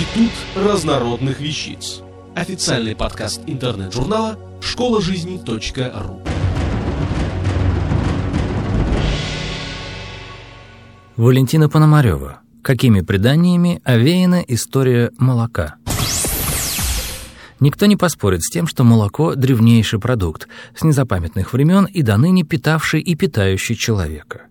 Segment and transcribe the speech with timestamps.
[0.00, 2.00] Институт разнородных вещиц.
[2.34, 6.22] Официальный подкаст интернет-журнала школа жизни.ру.
[11.16, 12.40] Валентина Пономарева.
[12.62, 15.74] Какими преданиями овеяна история молока?
[17.58, 22.42] Никто не поспорит с тем, что молоко– древнейший продукт, с незапамятных времен и до ныне
[22.42, 24.46] питавший и питающий человека.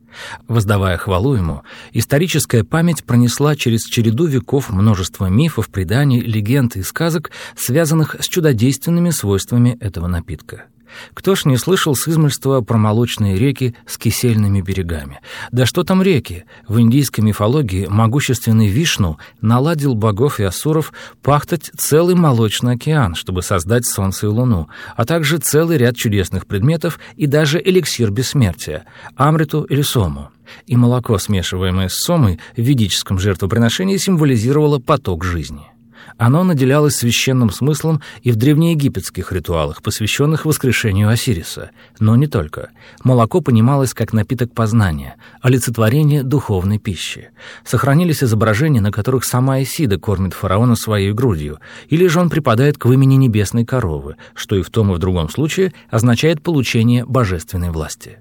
[0.47, 1.63] Воздавая хвалу ему,
[1.93, 9.11] историческая память пронесла через череду веков множество мифов, преданий, легенд и сказок, связанных с чудодейственными
[9.11, 10.65] свойствами этого напитка.
[11.13, 15.19] Кто ж не слышал с измольства про молочные реки с кисельными берегами?
[15.51, 16.45] Да что там реки?
[16.67, 23.85] В индийской мифологии могущественный Вишну наладил богов и асуров пахтать целый молочный океан, чтобы создать
[23.85, 29.81] солнце и луну, а также целый ряд чудесных предметов и даже эликсир бессмертия— амриту или
[29.81, 30.29] сому.
[30.65, 35.67] И молоко, смешиваемое с сомой, в ведическом жертвоприношении символизировало поток жизни.
[36.17, 41.71] Оно наделялось священным смыслом и в древнеегипетских ритуалах, посвященных воскрешению Осириса.
[41.99, 42.69] Но не только.
[43.03, 47.29] Молоко понималось как напиток познания, олицетворение духовной пищи.
[47.63, 52.85] Сохранились изображения, на которых сама Исида кормит фараона своей грудью, или же он припадает к
[52.85, 58.19] имени небесной коровы, что и в том и в другом случае означает получение божественной власти.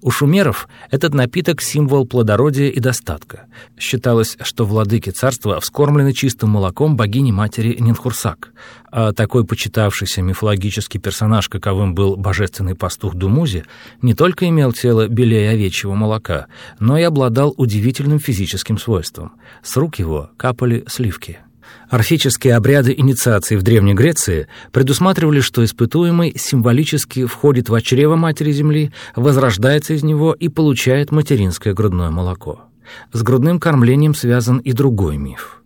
[0.00, 3.46] У шумеров этот напиток– символ плодородия и достатка.
[3.78, 8.52] Считалось, что владыки царства вскормлены чистым молоком богини-матери Нинхурсак,
[8.90, 13.64] а такой почитавшийся мифологический персонаж, каковым был божественный пастух Думузи,
[14.02, 16.46] не только имел тело белее овечьего молока,
[16.78, 19.32] но и обладал удивительным физическим свойством.
[19.62, 21.43] С рук его капали сливки.
[21.88, 28.92] Орфические обряды инициации в Древней Греции предусматривали, что испытуемый символически входит в чрево Матери Земли,
[29.16, 32.62] возрождается из него и получает материнское грудное молоко.
[33.12, 35.63] С грудным кормлением связан и другой миф.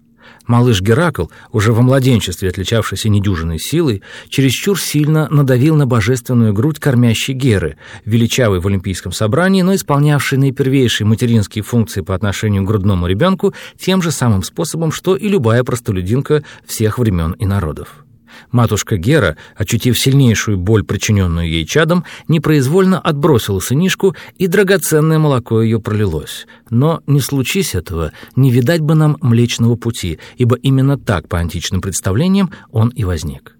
[0.48, 7.34] Малыш Геракл, уже во младенчестве отличавшийся недюжиной силой, чересчур сильно надавил на божественную грудь кормящей
[7.34, 7.76] Геры,
[8.06, 14.00] величавой в Олимпийском собрании, но исполнявшей наипервейшие материнские функции по отношению к грудному ребенку тем
[14.02, 18.07] же самым способом, что и любая простолюдинка всех времен и народов.
[18.50, 25.80] Матушка Гера, ощутив сильнейшую боль, причиненную ей чадом, непроизвольно отбросила сынишку, и драгоценное молоко ее
[25.80, 26.46] пролилось.
[26.70, 31.80] Но не случись этого, не видать бы нам Млечного Пути, ибо именно так, по античным
[31.80, 33.57] представлениям, он и возник.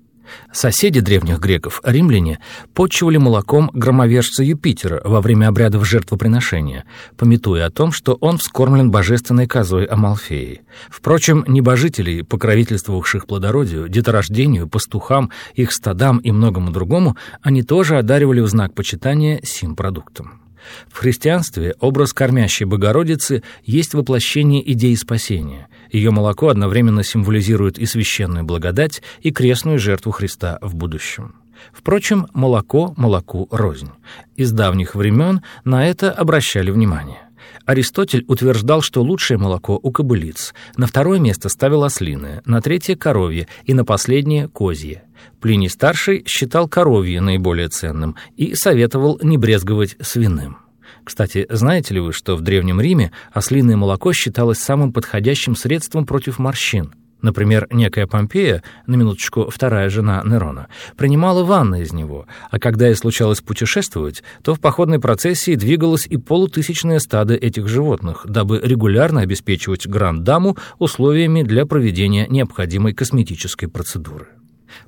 [0.52, 2.38] Соседи древних греков, римляне,
[2.74, 6.84] почивали молоком громовержца Юпитера во время обрядов жертвоприношения,
[7.16, 10.62] пометуя о том, что он вскормлен божественной козой Амалфеей.
[10.90, 18.48] Впрочем, небожителей, покровительствовавших плодородию, деторождению, пастухам, их стадам и многому другому, они тоже одаривали в
[18.48, 20.47] знак почитания сим продуктом.
[20.88, 25.68] В христианстве образ кормящей Богородицы есть воплощение идеи спасения.
[25.90, 31.36] Ее молоко одновременно символизирует и священную благодать, и крестную жертву Христа в будущем.
[31.72, 33.90] Впрочем, молоко молоку рознь.
[34.36, 37.27] Из давних времен на это обращали внимание.
[37.64, 43.48] Аристотель утверждал, что лучшее молоко у кобылиц, на второе место ставил ослиное, на третье– коровье
[43.64, 45.04] и на последнее– козье.
[45.40, 50.58] Плиний старший считал коровье наиболее ценным и советовал не брезговать свиным.
[51.04, 56.38] Кстати, знаете ли вы, что в Древнем Риме ослиное молоко считалось самым подходящим средством против
[56.38, 56.92] морщин?
[57.20, 62.94] Например, некая Помпея, на минуточку вторая жена Нерона, принимала ванны из него, а когда ей
[62.94, 69.86] случалось путешествовать, то в походной процессии двигалось и полутысячное стадо этих животных, дабы регулярно обеспечивать
[69.86, 74.28] гранд-даму условиями для проведения необходимой косметической процедуры.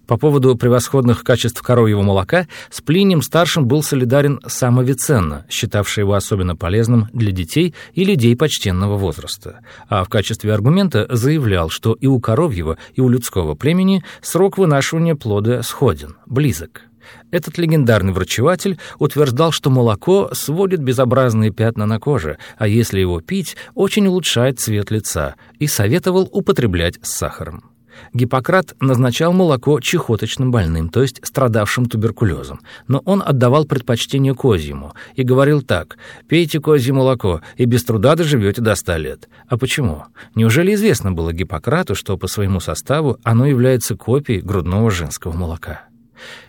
[0.06, 6.14] По поводу превосходных качеств коровьего молока с Плинием старшим был солидарен сам Авиценна, считавший его
[6.14, 12.06] особенно полезным для детей и людей почтенного возраста, а в качестве аргумента заявлял, что и
[12.06, 16.82] у коровьего, и у людского племени срок вынашивания плода сходен, близок.
[17.30, 23.56] Этот легендарный врачеватель утверждал, что молоко сводит безобразные пятна на коже, а если его пить,
[23.74, 27.70] очень улучшает цвет лица, и советовал употреблять с сахаром.
[28.12, 35.22] Гиппократ назначал молоко чехоточным больным, то есть страдавшим туберкулезом, но он отдавал предпочтение козьему и
[35.22, 35.98] говорил так
[36.28, 39.28] «пейте козье молоко, и без труда доживете до ста лет».
[39.48, 40.04] А почему?
[40.34, 45.89] Неужели известно было Гиппократу, что по своему составу оно является копией грудного женского молока?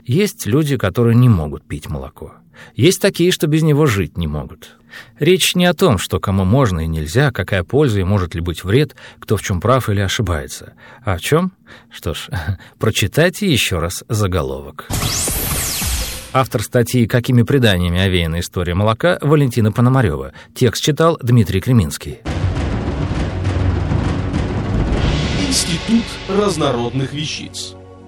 [0.06, 2.34] Есть люди, которые не могут пить молоко.
[2.76, 4.78] Есть такие, что без него жить не могут.
[5.20, 8.64] Речь не о том, что кому можно и нельзя, какая польза и может ли быть
[8.64, 10.74] вред, кто в чем прав или ошибается.
[11.04, 11.54] А о чем?
[11.90, 12.30] Что ж,
[12.80, 14.88] прочитайте еще раз заголовок.
[16.34, 20.32] Автор статьи «Какими преданиями овеяна история молока» Валентина Пономарева.
[20.56, 22.20] Текст читал Дмитрий Креминский.
[25.46, 27.76] Институт разнородных вещиц.